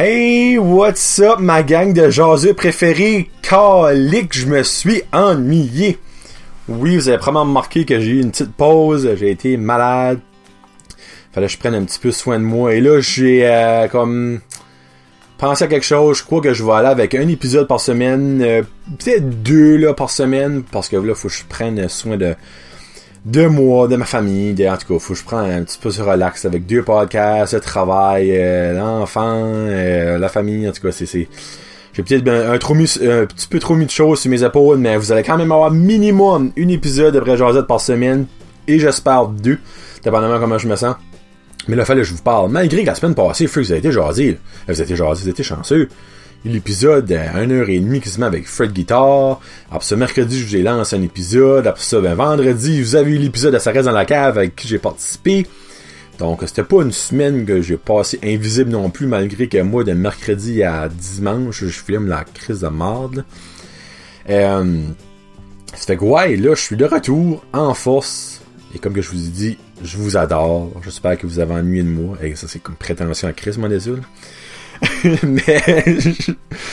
[0.00, 3.32] Hey, what's up, ma gang de jaseux préférés?
[3.42, 5.98] Calique, je me suis ennuyé.
[6.68, 10.20] Oui, vous avez probablement remarqué que j'ai eu une petite pause, j'ai été malade.
[11.32, 12.76] Fallait que je prenne un petit peu soin de moi.
[12.76, 14.38] Et là, j'ai euh, comme
[15.36, 16.18] pensé à quelque chose.
[16.18, 18.62] Je crois que je vais aller avec un épisode par semaine, euh,
[19.00, 22.36] peut-être deux là par semaine, parce que là, faut que je prenne soin de
[23.30, 25.78] de moi, de ma famille, de, en tout cas, faut que je prenne un petit
[25.78, 30.80] peu ce relax avec deux podcasts, le travail, euh, l'enfant, euh, la famille, en tout
[30.80, 34.96] cas, c'est, j'ai peut-être un, petit peu trop mis de choses sur mes épaules, mais
[34.96, 38.26] vous allez quand même avoir minimum un épisode de Jazette par semaine,
[38.66, 39.58] et j'espère deux,
[40.02, 40.96] dépendamment comment je me sens.
[41.66, 42.50] Mais là, fallait que je vous parle.
[42.50, 45.30] Malgré que la semaine passée, vous avez été jasé, vous avez été jasé, vous avez
[45.32, 45.88] été chanceux
[46.44, 49.40] l'épisode à 1h30 quasiment avec Fred Guitar.
[49.70, 51.66] Après ça, mercredi, je vous ai lancé un épisode.
[51.66, 54.56] Après ça, ben, vendredi, vous avez eu l'épisode de Ça reste dans la cave avec
[54.56, 55.46] qui j'ai participé.
[56.18, 59.92] Donc, c'était pas une semaine que j'ai passé invisible non plus, malgré que moi, de
[59.92, 63.24] mercredi à dimanche, je filme la crise de marde.
[64.28, 64.82] Euh,
[65.74, 68.40] ça fait que, ouais, là, je suis de retour, en force.
[68.74, 70.72] Et comme que je vous ai dit, je vous adore.
[70.84, 72.18] J'espère que vous avez ennuyé de moi.
[72.20, 74.02] Et ça, c'est comme prétention à Chris, mon désolé.
[75.22, 75.84] mais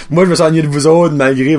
[0.09, 1.57] moi je me suis ennuyé de vous autres malgré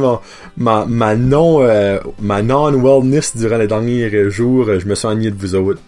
[0.56, 5.30] ma, ma non euh, ma non wellness durant les derniers jours je me suis ennuyé
[5.30, 5.80] de vous autres.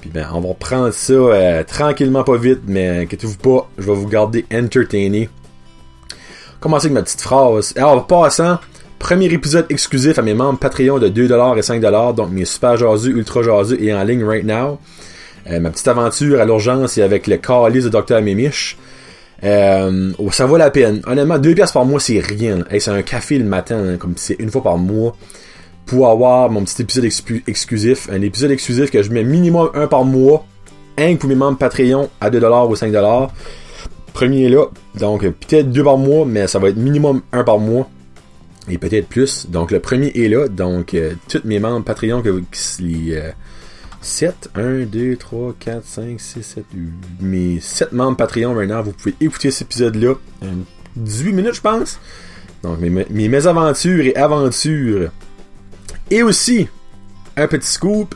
[0.00, 3.94] Puis ben on va prendre ça euh, tranquillement pas vite mais inquiétez-vous pas je vais
[3.94, 5.28] vous garder entertainé
[6.60, 7.72] commencer avec ma petite phrase.
[7.76, 8.58] Alors passant
[8.98, 13.12] premier épisode exclusif à mes membres Patreon de 2$ et 5$ donc mes super jaseux
[13.12, 14.78] ultra jaseux et en ligne right now.
[15.50, 18.20] Euh, ma petite aventure à l'urgence et avec le calice de Dr.
[18.20, 18.76] Mimiche
[19.42, 21.00] euh, oh, ça vaut la peine.
[21.06, 22.64] Honnêtement, 2 pièces par mois, c'est rien.
[22.78, 25.16] c'est un café le matin, hein, comme c'est une fois par mois,
[25.86, 27.04] pour avoir mon petit épisode
[27.46, 28.08] exclusif.
[28.10, 30.44] Un épisode exclusif que je mets minimum un par mois,
[30.98, 33.28] un pour mes membres Patreon à 2$ ou 5$.
[34.12, 34.64] Premier là,
[34.98, 37.88] donc peut-être deux par mois, mais ça va être minimum un par mois.
[38.68, 39.46] Et peut-être plus.
[39.48, 40.48] Donc le premier est là.
[40.48, 43.30] Donc euh, tous mes membres Patreon que, qui, euh,
[44.00, 46.92] 7, 1, 2, 3, 4, 5, 6, 7, 8.
[47.20, 50.14] Mes 7 membres Patreon maintenant, vous pouvez écouter cet épisode-là.
[50.96, 52.00] 18 minutes, je pense.
[52.62, 55.10] Donc, mes, mes et aventures.
[56.10, 56.68] Et aussi,
[57.36, 58.14] un petit scoop.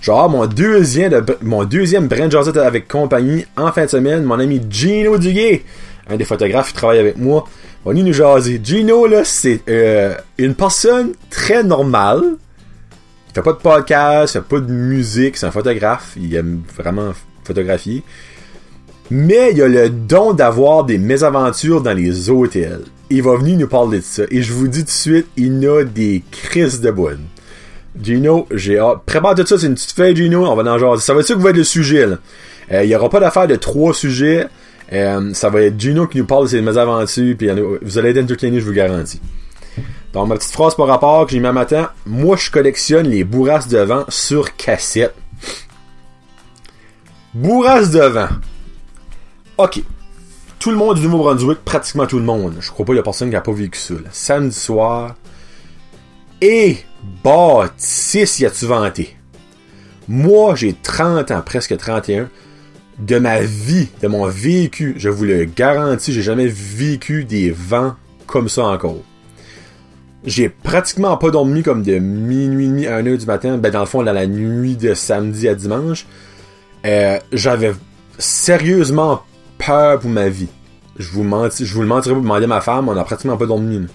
[0.00, 4.38] Genre, mon deuxième, de, mon deuxième Brand Josette avec compagnie en fin de semaine, mon
[4.38, 5.64] ami Gino Duguay,
[6.10, 7.48] un des photographes qui travaille avec moi,
[7.84, 8.60] va venir nous jaser.
[8.62, 12.22] Gino, là, c'est euh, une personne très normale,
[13.34, 17.12] fait pas de podcast, il fait pas de musique, c'est un photographe, il aime vraiment
[17.44, 18.02] photographier.
[19.10, 22.84] Mais il a le don d'avoir des mésaventures dans les hôtels.
[23.10, 24.22] Il va venir nous parler de ça.
[24.30, 27.20] Et je vous dis tout de suite, il a des crises de bonne.
[28.02, 29.00] Gino, j'ai hâte.
[29.06, 30.46] Prépare tout ça, c'est une petite feuille, Gino.
[30.46, 31.02] On va en jaser.
[31.02, 32.18] Ça va être ça que va être le sujet, là.
[32.72, 34.46] Euh, il y aura pas d'affaire de trois sujets.
[34.92, 37.36] Euh, ça va être Gino qui nous parle de ses mésaventures.
[37.36, 37.48] Puis
[37.82, 39.20] vous allez être entertainé, je vous garantis.
[40.14, 41.90] Donc, ma petite phrase par rapport que j'ai mis un matin.
[42.06, 45.14] Moi, je collectionne les bourrasques de vent sur cassette.
[47.34, 48.28] Bourrasques de vent.
[49.58, 49.82] Ok.
[50.60, 52.54] Tout le monde du Nouveau-Brunswick, pratiquement tout le monde.
[52.60, 53.94] Je crois pas qu'il y a personne qui a pas vécu ça.
[54.12, 55.16] Samedi soir.
[56.40, 56.78] Et
[57.24, 59.16] bâtisse y a-tu vanté?
[60.06, 62.30] Moi, j'ai 30 ans, presque 31.
[63.00, 67.96] De ma vie, de mon vécu, je vous le garantis, j'ai jamais vécu des vents
[68.28, 68.98] comme ça encore
[70.24, 73.58] j'ai pratiquement pas dormi comme de minuit à 1h du matin.
[73.58, 76.06] Ben, dans le fond, dans la nuit de samedi à dimanche.
[76.86, 77.72] Euh, j'avais
[78.18, 79.22] sérieusement
[79.58, 80.48] peur pour ma vie.
[80.98, 83.36] Je vous, menti, je vous le mentirais pour demander à ma femme, on a pratiquement
[83.36, 83.86] pas dormi.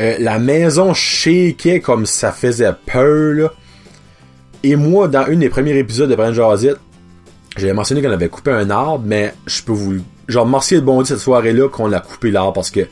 [0.00, 3.54] Euh, la maison shakeait comme ça faisait peur.
[4.62, 6.76] Et moi, dans une des premiers épisodes de Brand Jazit,
[7.56, 9.96] j'avais mentionné qu'on avait coupé un arbre, mais je peux vous...
[10.26, 12.86] Genre, merci de bon Dieu cette soirée-là qu'on a coupé l'arbre, parce que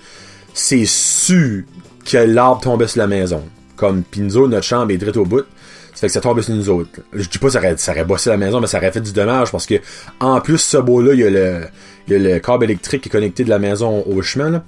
[0.53, 1.63] c'est sûr
[2.05, 3.43] que l'arbre tombait sur la maison.
[3.77, 5.45] Comme Pinzo, notre chambre est direct au bout.
[5.95, 7.01] Ça fait que ça tombait sur nous autres.
[7.13, 9.53] Je dis pas que ça aurait, bossé la maison, mais ça aurait fait du dommage
[9.53, 9.75] parce que,
[10.21, 11.31] en plus, ce beau-là, il y a
[12.09, 14.63] le, câble électrique qui est connecté de la maison au chemin,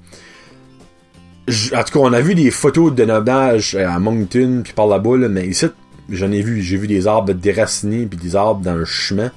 [1.47, 5.17] en tout cas, on a vu des photos de nobage à Moncton puis par là-bas,
[5.17, 5.67] là, mais ici,
[6.09, 9.31] j'en ai vu, j'ai vu des arbres déracinés puis des arbres dans le chemin.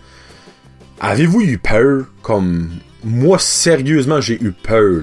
[1.02, 2.06] Avez-vous eu peur?
[2.22, 2.70] Comme,
[3.04, 5.02] moi, sérieusement, j'ai eu peur,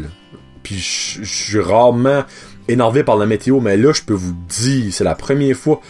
[0.62, 2.24] Puis, je suis rarement
[2.68, 5.80] énervé par la météo, mais là, je peux vous dire, c'est la première fois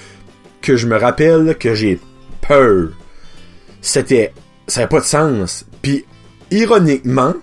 [0.60, 2.00] que je me rappelle que j'ai
[2.40, 2.88] peur.
[3.80, 4.32] C'était,
[4.66, 5.66] ça n'a pas de sens.
[5.82, 6.04] Puis,
[6.50, 7.34] ironiquement,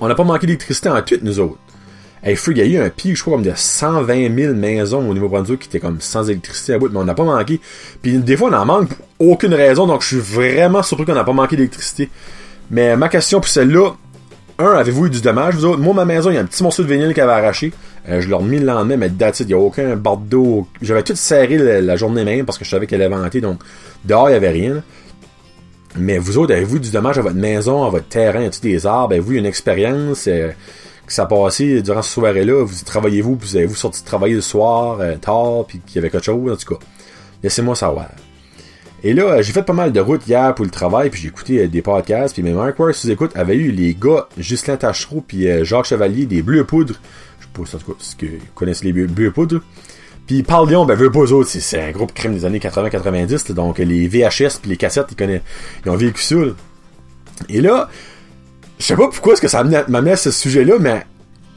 [0.00, 1.58] on n'a pas manqué d'électricité en tout, nous autres.
[2.22, 5.14] Hey, il y a eu un pic, je crois, comme de 120 000 maisons au
[5.14, 7.60] niveau Brunswick qui étaient comme sans électricité à bout, mais on n'a pas manqué.
[8.02, 11.14] Puis des fois, on en manque pour aucune raison, donc je suis vraiment surpris qu'on
[11.14, 12.10] n'a pas manqué d'électricité.
[12.72, 13.92] Mais ma question pour celle-là,
[14.58, 15.80] un, avez-vous eu du dommage, vous autres?
[15.80, 17.72] Moi, ma maison, il y a un petit morceau de vinyle qui avait arraché.
[18.08, 20.66] Euh, je l'ai remis le lendemain, mais date, il n'y a aucun d'eau.
[20.80, 23.60] J'avais tout serré la, journée même parce que je savais qu'elle allait vanter, donc
[24.04, 24.82] dehors, il n'y avait rien.
[25.96, 28.86] Mais vous autres, avez-vous du dommage à votre maison, à votre terrain, à tous les
[28.86, 29.12] arbres?
[29.12, 30.50] Avez-vous une expérience euh,
[31.06, 32.64] que ça passé durant cette soirée-là?
[32.64, 35.98] Vous travaillez-vous, puis vous avez-vous sorti de travailler le soir, euh, tard, puis qu'il y
[35.98, 36.84] avait quelque chose, en tout cas?
[37.42, 38.08] Laissez-moi savoir.
[39.02, 41.28] Et là, euh, j'ai fait pas mal de routes hier pour le travail, puis j'ai
[41.28, 45.24] écouté des podcasts, puis mes Mark Wars sous écoute avait eu les gars Ghislain Tachereau
[45.26, 46.94] puis Jacques Chevalier des Bleus Poudre.
[47.52, 49.60] Pas ce que connaissent les Bleus Poudre.
[50.26, 53.78] Puis Paul Lyon, ben veut pas autres, c'est un groupe crime des années 80-90, donc
[53.78, 55.40] les VHS puis les cassettes, ils connaissent,
[55.84, 56.36] ils ont vécu ça.
[57.48, 57.88] Et là,
[58.78, 61.06] je sais pas pourquoi est-ce que ça m'amenait à ce sujet-là, mais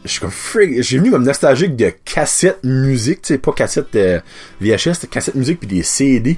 [0.05, 3.93] je suis comme freak, j'ai venu comme nostalgique de cassettes musique, tu sais, pas cassettes
[3.95, 4.21] euh,
[4.61, 6.37] VHS, cassettes musique puis des CD.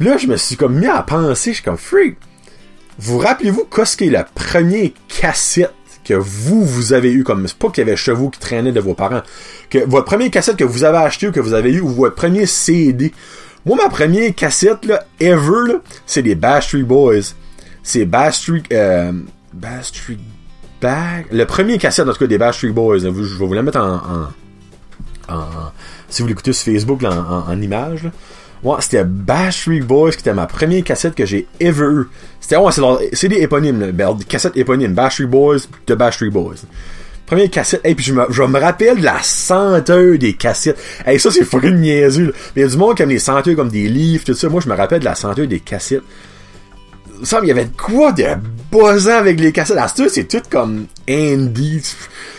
[0.00, 2.16] Là, je me suis comme mis à penser, je suis comme freak.
[2.98, 5.72] Vous rappelez-vous qu'est-ce qui est la première cassette
[6.04, 8.80] que vous, vous avez eu comme, c'est pas qu'il y avait chevaux qui traînaient de
[8.80, 9.22] vos parents,
[9.70, 12.14] que votre première cassette que vous avez acheté ou que vous avez eu, ou votre
[12.14, 13.12] premier CD.
[13.66, 15.74] Moi, ma première cassette, là, ever, là,
[16.06, 17.34] c'est des Street Boys.
[17.82, 19.12] C'est Street euh,
[19.82, 20.18] Street
[20.80, 22.98] Bag, le premier cassette, en tout cas, des Street Boys.
[22.98, 24.28] Je vais vous la mettre en,
[25.28, 25.72] en,
[26.08, 28.10] si vous l'écoutez sur Facebook, là, en, image.
[28.64, 29.04] Ouais, c'était
[29.50, 32.04] Street Boys qui était ma première cassette que j'ai ever eu.
[32.40, 32.72] C'était, ouais,
[33.12, 34.96] c'est des éponymes, là, ben, cassettes éponymes.
[35.10, 36.56] Street Boys de Street Boys.
[37.26, 37.80] Première cassette.
[37.84, 40.78] Et puis je me, je me rappelle de la senteur des cassettes.
[41.06, 42.34] Hey, ça c'est fucking niaiseux.
[42.54, 44.48] Mais il y a du monde qui aime les senteurs comme des livres, tout ça.
[44.48, 46.02] Moi je me rappelle de la senteur des cassettes.
[47.22, 48.24] Ça, il y avait quoi de
[48.72, 49.78] buzzant avec les cassettes.
[50.08, 51.82] C'est tout comme Andy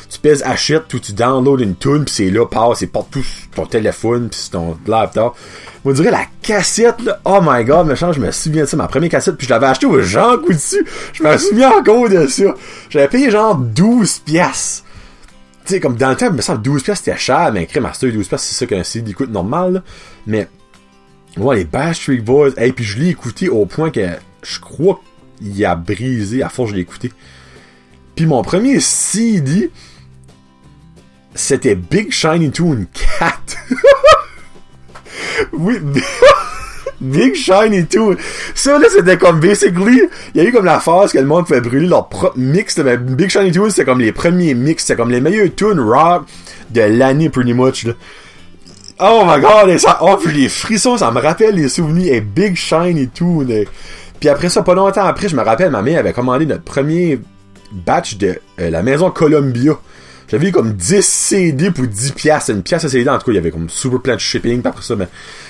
[0.09, 3.49] tu pèses achète ou tu downloads une tune puis c'est là, passe, c'est partout sur
[3.49, 5.35] ton téléphone puis sur ton laptop.
[5.83, 8.87] On dirait la cassette là, oh my god, me je me souviens de ça, ma
[8.87, 10.85] première cassette puis je l'avais acheté au Jean dessus.
[11.13, 12.55] Je me souviens encore de ça.
[12.89, 14.83] J'avais payé genre 12 pièces.
[15.65, 18.11] Tu sais, comme dans le temps, me semble 12 pièces c'était cher, mais écrit Master
[18.11, 19.83] 12 pièces, c'est ça qu'un CD coûte normal, là.
[20.27, 20.47] Mais,
[21.37, 24.07] ouais, les Bash Street Boys, et puis je l'ai écouté au point que
[24.43, 25.01] je crois
[25.39, 27.11] qu'il a brisé à force je l'ai écouté.
[28.15, 29.71] Puis mon premier CD,
[31.35, 32.85] c'était Big Shiny Toon
[33.19, 33.35] 4.
[35.53, 35.79] oui,
[37.01, 38.15] Big Shiny Toon.
[38.55, 40.01] Ça, là, c'était comme, basically,
[40.33, 42.77] il y a eu comme la phase que le monde pouvait brûler leur propre mix,
[42.77, 46.23] mais Big Shiny Toon, c'était comme les premiers mix, c'était comme les meilleurs tunes rock
[46.71, 47.85] de l'année, pretty much.
[48.99, 52.55] Oh my god, et ça, oh, les frissons, ça me rappelle les souvenirs, et Big
[52.55, 53.65] Shiny Toon.
[54.19, 57.19] Puis après ça, pas longtemps après, je me rappelle, ma mère avait commandé notre premier
[57.73, 59.73] batch de euh, la maison Columbia.
[60.27, 62.51] J'avais eu comme 10 CD pour 10 piastres.
[62.51, 64.61] Une pièce à CD, en tout cas, il y avait comme super plein de shipping,
[64.65, 65.07] après ça, mais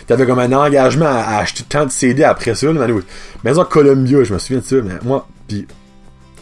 [0.08, 2.88] t'avais comme un engagement à, acheter tant de CD après ça, là,
[3.44, 5.66] Maison Columbia, je me souviens de ça, mais moi, puis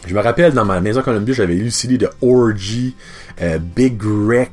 [0.06, 2.94] je me rappelle, dans ma maison Columbia, j'avais eu le CD de Orgy,
[3.40, 4.50] euh, Big Wreck,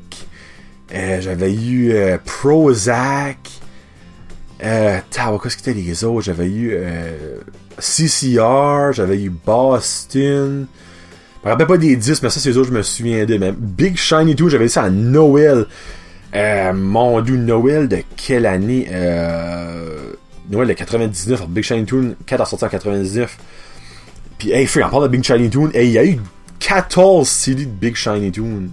[0.94, 3.38] euh, j'avais eu euh, Prozac,
[4.64, 6.22] euh, qu'est-ce que c'était les autres?
[6.22, 6.78] J'avais eu
[7.80, 10.68] CCR, j'avais eu Boston,
[11.42, 13.56] je me rappelle pas des 10, mais ça, c'est autres, je me souviens de même.
[13.58, 15.66] Big Shiny 2, j'avais dit ça à Noël.
[16.36, 18.88] Euh, mon dieu, Noël de quelle année?
[18.92, 20.14] Euh,
[20.52, 23.38] Noël de 99, Big Shiny Toon, 4 a en 99.
[24.38, 26.20] Puis, hey, frère, on parle de Big Shiny Toon, hey, il y a eu
[26.60, 28.70] 14 CD de Big Shiny Toon.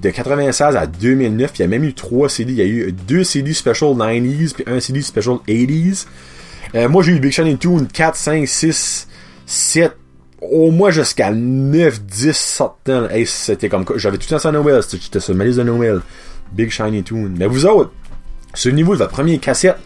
[0.00, 2.52] De 96 à 2009, il y a même eu 3 CD.
[2.52, 6.06] Il y a eu 2 CD Special 90s, puis un CD Special 80s.
[6.74, 9.08] Euh, moi, j'ai eu Big Shiny Toon 4, 5, 6,
[9.46, 9.96] 7,
[10.50, 13.08] au moins jusqu'à 9, 10 sortants.
[13.08, 14.82] Hey, c'était comme J'avais tout le temps ça à Noël.
[14.82, 16.00] C'était sur ma liste de Noël.
[16.52, 17.32] Big Shiny Toon.
[17.36, 17.92] Mais vous autres,
[18.64, 19.76] le niveau de votre première cassette,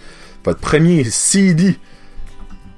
[0.44, 1.76] votre premier CD,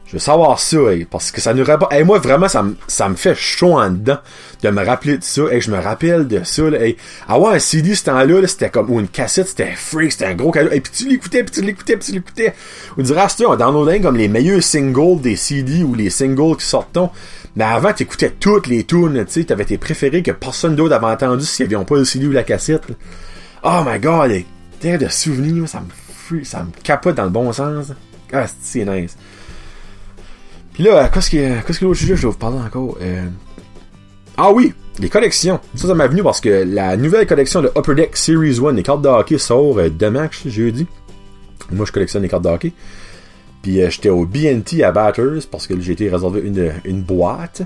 [0.07, 1.87] je veux savoir ça, parce que ça nous rappelle.
[1.93, 4.19] Hey, moi, vraiment, ça, me, fait chaud en dedans
[4.61, 5.43] de me rappeler de ça.
[5.53, 6.69] et je me rappelle de ça.
[6.69, 6.97] Là, hey.
[7.29, 8.91] Avoir un CD ce temps-là, c'était comme.
[8.91, 10.73] Ou une cassette, c'était freak, c'était un gros cadeau.
[10.73, 12.55] Et puis tu l'écoutais, puis tu l'écoutais, puis tu l'écoutais.
[12.99, 16.67] On dirait, ah, on downloadait comme les meilleurs singles des CD ou les singles qui
[16.67, 16.99] sortent.
[17.57, 21.07] Mais avant, t'écoutais toutes les tunes, tu sais, t'avais tes préférés que personne d'autre avait
[21.07, 22.85] entendu s'ils n'avaient pas le CD ou la cassette.
[23.65, 24.47] Oh my god, les
[24.99, 27.93] de souvenirs, ça me ça me capote dans le bon sens.
[28.33, 29.17] Ah, c'est nice.
[30.73, 32.97] Puis là, qu'est-ce que qu'est-ce que l'autre sujet je vais vous parler encore?
[33.03, 33.27] Euh...
[34.37, 35.61] Ah oui, les collections.
[35.75, 38.83] Ça, ça m'a venu parce que la nouvelle collection de Upper Deck Series 1 des
[38.83, 40.87] cartes de hockey sort euh, demain, jeudi.
[41.73, 42.73] Moi, je collectionne les cartes de hockey.
[43.63, 46.43] Puis euh, j'étais au BNT à Batters parce que j'ai été réservé
[46.85, 47.63] une, boîte.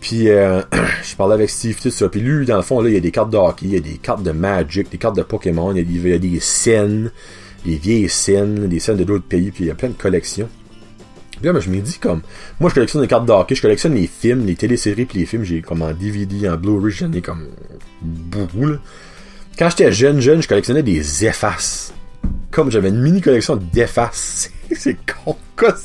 [0.00, 0.62] Puis euh,
[1.04, 2.08] je parlais avec Steve tout ça.
[2.08, 3.80] Puis lui, dans le fond, là, il y a des cartes de il y a
[3.80, 7.10] des cartes de Magic, des cartes de Pokémon, il y a des, scènes,
[7.64, 10.48] des vieilles scènes, des scènes de d'autres pays, puis il y a plein de collections.
[11.32, 12.20] Puis là, ben, je me dis comme,
[12.60, 15.42] moi je collectionne des cartes d'hockey, je collectionne les films, les téléséries puis les films,
[15.42, 17.48] j'ai comme en DVD, en Blu-ray, j'en ai comme
[18.02, 18.76] beaucoup là.
[19.58, 21.92] Quand j'étais jeune, jeune, je collectionnais des effaces.
[22.50, 24.50] Comme j'avais une mini collection d'effaces.
[24.76, 25.36] c'est con,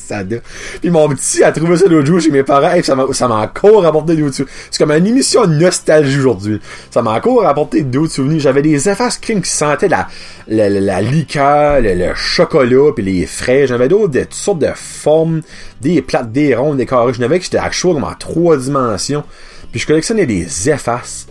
[0.09, 0.41] donne.
[0.81, 2.69] Puis mon petit a trouvé ça l'autre jour chez mes parents.
[2.69, 6.59] Hey, ça m'a, encore rapporté d'autres C'est comme une émission nostalgie aujourd'hui.
[6.91, 8.39] Ça m'a encore rapporté d'autres souvenirs.
[8.39, 10.07] J'avais des effaces crème qui sentaient la,
[10.47, 13.67] la, liqueur, le, chocolat, puis les frais.
[13.67, 15.41] J'avais d'autres toutes sortes de formes,
[15.81, 17.13] des plates, des rondes, des carrés.
[17.13, 19.23] J'en avais que j'étais actuel comme en trois dimensions.
[19.71, 21.27] Puis je collectionnais des effaces.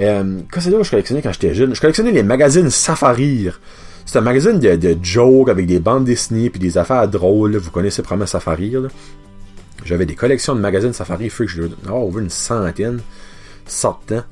[0.00, 1.74] Euh, qu'est-ce que je collectionnais quand j'étais jeune?
[1.74, 3.50] Je collectionnais les magazines Safari.
[4.04, 7.56] C'est un magazine de, de jokes avec des bandes dessinées puis des affaires drôles.
[7.56, 8.74] Vous connaissez probablement Safari.
[9.84, 11.48] J'avais des collections de magazines Safari Freak.
[11.48, 13.00] Je oh, une centaine.
[13.66, 14.22] Sortant.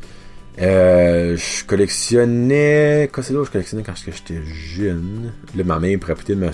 [0.61, 3.11] Euh, je collectionnais.
[3.15, 5.33] Qu'est-ce que je collectionnais quand j'étais jeune?
[5.57, 6.51] Là, ma mère pourrait peut-être me,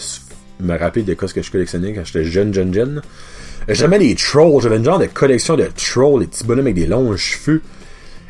[0.60, 3.02] me rappeler de quoi ce que je collectionnais quand j'étais jeune, jeune, jeune.
[3.68, 4.62] Euh, j'aimais les trolls.
[4.62, 7.62] J'avais une genre de collection de trolls, les petits bonhommes avec des longs cheveux.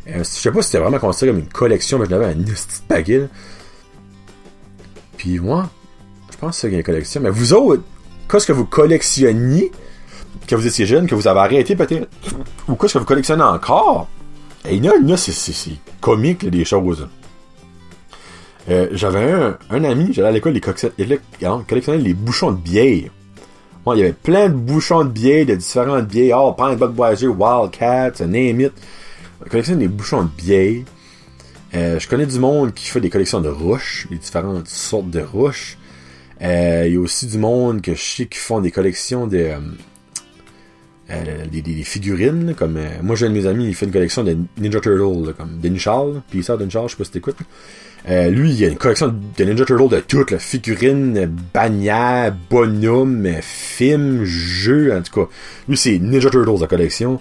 [0.09, 2.37] Euh, je sais pas si c'était vraiment considéré comme une collection, mais je l'avais un
[2.37, 3.29] petit.
[5.17, 5.71] Puis moi,
[6.31, 7.21] je pense que c'est une collection.
[7.21, 7.83] Mais vous autres,
[8.31, 9.73] qu'est-ce que vous collectionniez
[10.49, 12.09] quand vous étiez jeune, que vous avez arrêté peut-être,
[12.69, 14.09] ou qu'est-ce que vous collectionnez encore?
[14.69, 15.33] Et là, là c'est
[16.01, 17.09] comique, là, des choses.
[18.69, 19.33] Euh, j'avais
[19.71, 23.11] un, ami, j'allais à l'école, il collectionnait les bouchons de bière.
[23.85, 27.29] Bon, il y avait plein de bouchons de bière, de différentes bières, oh, Pine, Budweiser,
[27.29, 28.73] Wildcat, name it.
[29.45, 30.83] Il collectionnait des bouchons de bière.
[31.77, 35.21] Euh, je connais du monde qui fait des collections de roches, des différentes sortes de
[35.21, 35.77] roches.
[36.43, 39.51] Euh, il y a aussi du monde que je sais qui font des collections de
[41.11, 42.55] euh, des, figurines.
[42.57, 45.59] Comme moi j'ai un de mes amis, il fait une collection de Ninja Turtle, comme
[45.61, 45.85] Denis
[46.31, 47.37] puis ça je sais pas si t'écoutes.
[48.09, 54.25] lui, il a une collection de Ninja Turtle de toutes, là, figurines, bannières, bonhommes, films,
[54.25, 55.31] jeux, en tout cas.
[55.69, 57.21] Lui, c'est Ninja Turtles la collection.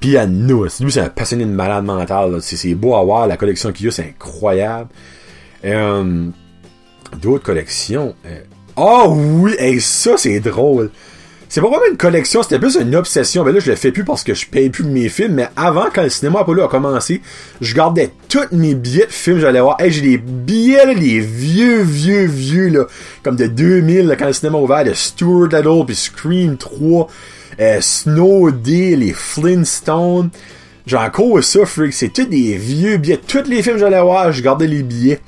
[0.00, 2.38] Puis à nous, lui c'est un passionné de malade mental.
[2.40, 4.88] C'est beau à voir, la collection qu'il a, c'est incroyable.
[5.64, 6.28] Euh,
[7.20, 8.14] D'autres collections.
[8.76, 10.90] Oh oui, et ça c'est drôle.
[11.56, 13.42] C'est pas vraiment une collection, c'était plus une obsession.
[13.42, 15.32] Mais là, je le fais plus parce que je paye plus mes films.
[15.32, 17.22] Mais avant, quand le cinéma Apollo a commencé,
[17.62, 19.38] je gardais tous mes billets de films.
[19.38, 19.80] J'allais voir.
[19.80, 22.84] Hey, j'ai des billets, là, les vieux, vieux, vieux, là.
[23.22, 27.08] Comme de 2000, là, quand le cinéma a ouvert, de Stuart Little, puis Scream 3
[27.58, 30.28] euh, Snow D, les Flintstones.
[30.84, 31.94] J'ai encore ça, freak.
[31.94, 33.16] C'est tous des vieux billets.
[33.26, 35.20] Tous les films j'allais voir, je gardais les billets.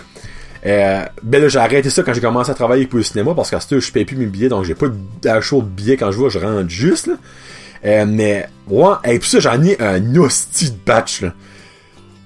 [0.66, 3.50] Euh, ben là, j'ai arrêté ça quand j'ai commencé à travailler pour le cinéma parce
[3.50, 4.86] qu'à ce je paye plus mes billets, donc j'ai pas
[5.22, 7.14] d'achat de billets quand je vois, je rentre juste, là.
[7.84, 11.32] Euh, mais, ouais, et puis ça, j'en ai un hostie de batch, là.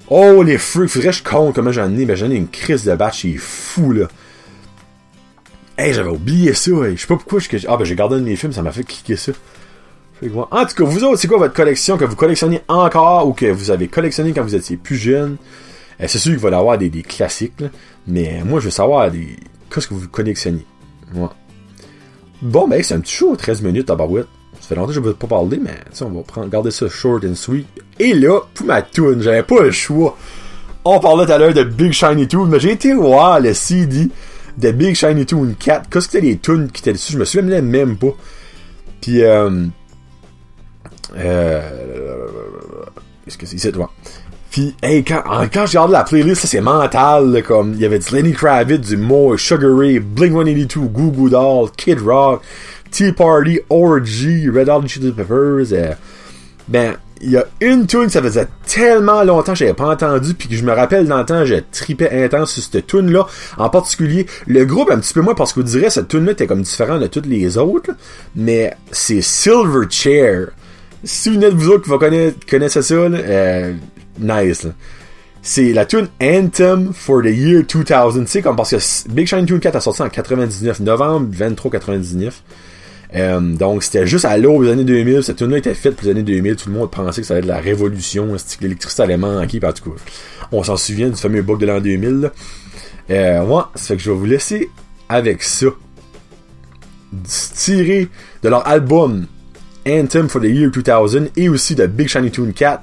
[0.08, 2.84] Oh, les freaks, faudrait que je compte comment j'en ai, ben j'en ai une crise
[2.84, 4.08] de batch, c'est fou, là.
[5.76, 7.66] Hey, j'avais oublié ça, je sais pas pourquoi, je...
[7.68, 9.32] ah ben j'ai gardé mes films, ça m'a fait cliquer ça.
[10.50, 13.46] En tout cas, vous autres, c'est quoi votre collection que vous collectionnez encore ou que
[13.46, 15.36] vous avez collectionné quand vous étiez plus jeune?
[16.02, 17.62] Euh, c'est sûr qu'il va y avoir des, classiques,
[18.06, 19.36] mais moi, je veux savoir des
[19.72, 20.66] qu'est-ce que vous collectionnez?
[22.42, 24.26] Bon, ben, c'est un petit show, 13 minutes à barouette.
[24.60, 26.88] Ça fait longtemps que je ne veux pas parler, mais on va prendre, garder ça
[26.88, 27.66] short and sweet.
[27.98, 30.16] Et là, pour ma tune, j'avais pas le choix.
[30.84, 34.08] On parlait tout à l'heure de Big Shiny Toon, mais j'ai été voir le CD
[34.58, 35.88] de Big Shiny Toon 4.
[35.88, 37.12] Qu'est-ce que c'était les tunes qui étaient dessus?
[37.12, 38.14] Je me souviens même pas.
[39.00, 39.66] Puis, euh,
[41.16, 41.60] euh,
[43.24, 43.90] Qu'est-ce que c'est ici, toi?
[44.52, 48.14] Puis, hey, quand, quand je regarde la playlist, c'est mental, comme, il y avait du
[48.14, 52.42] Lenny Kravitz, du More, Sugar Ray, Blink-182, Goo Goo Doll, Kid Rock,
[52.90, 55.94] Tea Party, Orgy, Red Hot Chili Peppers, euh,
[56.68, 60.48] ben, il y a une tune ça faisait tellement longtemps que j'avais pas entendu puis
[60.48, 63.26] que je me rappelle dans le temps je tripais intense sur cette tune là
[63.58, 66.32] en particulier le groupe un petit peu moins parce que vous direz cette tune là
[66.32, 67.92] était comme différent de toutes les autres
[68.34, 70.48] mais c'est Silverchair
[71.04, 73.74] si vous êtes vous autres qui connaissez ça, euh,
[74.18, 74.66] nice.
[75.44, 78.24] C'est la tune Anthem for the Year 2000.
[78.24, 81.70] Tu sais, comme parce que Big Shine Tune 4 a sorti en 99, novembre 23
[81.72, 82.42] 99.
[83.14, 85.22] Euh, donc c'était juste à l'aube des années 2000.
[85.22, 86.56] Cette tune-là était faite pour les années 2000.
[86.56, 89.60] Tout le monde pensait que ça allait être la révolution, l'électricité allait manquer.
[89.64, 89.96] En tout cas,
[90.52, 92.30] on s'en souvient du fameux bug de l'an 2000.
[93.10, 94.70] Euh, moi, ça fait que je vais vous laisser
[95.08, 95.66] avec ça.
[97.56, 98.08] Tiré
[98.42, 99.26] de leur album
[99.86, 102.82] Anthem for the Year 2000 et aussi de Big Shiny Tune 4.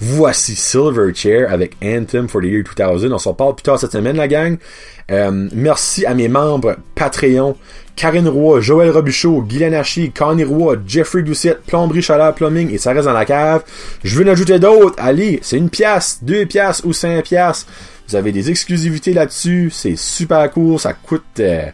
[0.00, 3.12] Voici Silverchair avec Anthem for the Year 2000.
[3.12, 4.56] On s'en parle plus tard cette semaine, la gang.
[5.10, 7.56] Euh, merci à mes membres Patreon,
[7.96, 12.92] Karine Roy, Joël Robichaud, Guylaine Hachi, Connie Roy, Jeffrey Doucette, Plomberie Chaleur Plumbing et ça
[12.92, 13.64] reste dans la cave.
[14.04, 14.94] Je veux en ajouter d'autres.
[14.98, 17.66] Allez, c'est une pièce, deux pièces ou cinq pièces.
[18.08, 19.70] Vous avez des exclusivités là-dessus.
[19.72, 20.78] C'est super cool.
[20.78, 21.64] Ça coûte euh,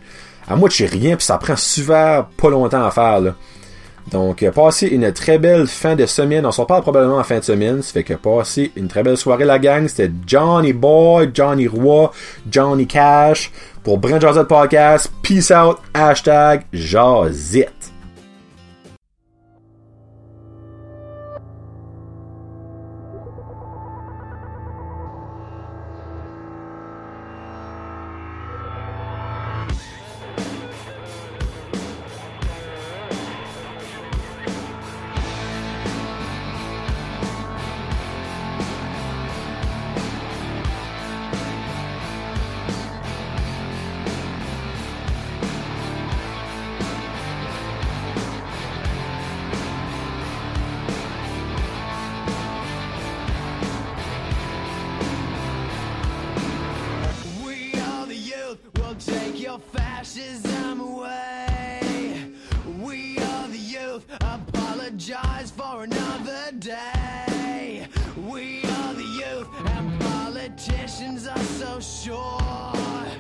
[0.49, 3.21] à moi de chez rien puis ça prend super pas longtemps à faire.
[3.21, 3.35] Là.
[4.11, 6.44] Donc, euh, passez une très belle fin de semaine.
[6.46, 7.82] On s'en parle probablement en fin de semaine.
[7.82, 9.88] Ça fait que passez une très belle soirée, la gang.
[9.88, 12.11] C'était Johnny Boy, Johnny Roy,
[12.50, 13.50] Johnny Cash
[13.82, 15.11] pour Brent Jazette Podcast.
[15.23, 15.78] Peace out.
[15.94, 17.93] Hashtag Jazette.
[71.04, 73.12] questions are so sure.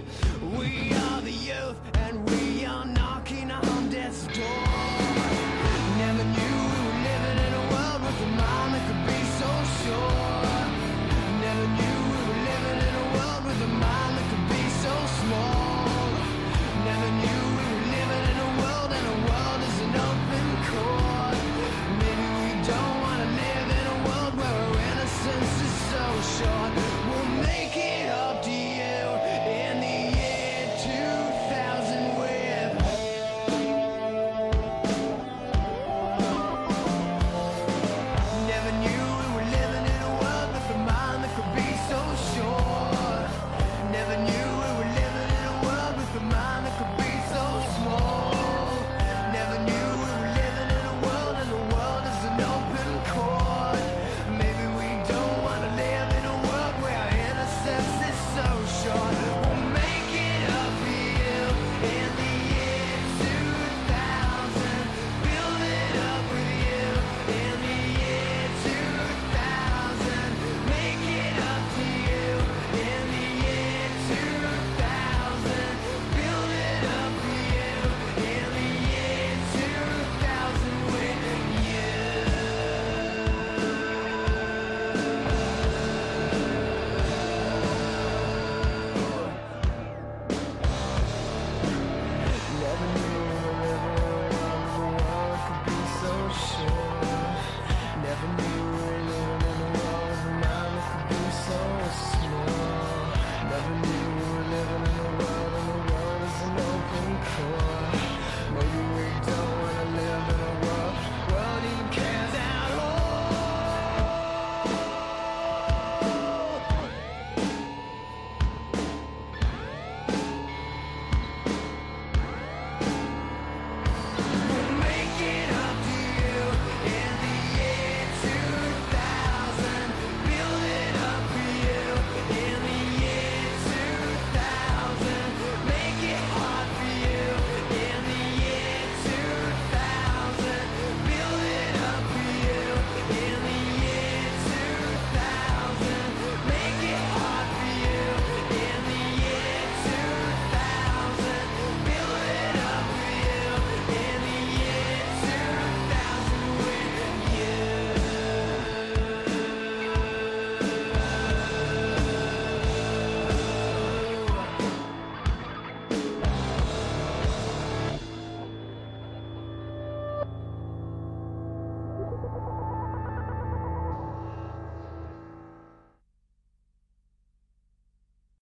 [0.56, 4.46] We are the youth, and we are knocking on death's door.
[5.98, 9.50] Never knew we were living in a world with a mind that could be so
[9.80, 10.54] sure.
[11.44, 14.94] Never knew we were living in a world with a mind that could be so
[15.20, 16.08] small.
[16.88, 21.38] Never knew we were living in a world, and a world is an open court.
[22.00, 26.04] Maybe we don't wanna live in a world where our innocence is so
[26.38, 26.93] short.
[27.74, 28.40] Pick it up,